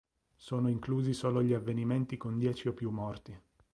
[0.35, 3.39] Sono inclusi solo gli avvenimenti con dieci o più morti.